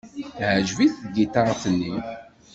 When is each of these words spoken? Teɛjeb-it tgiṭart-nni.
Teɛjeb-it 0.37 0.95
tgiṭart-nni. 1.03 1.93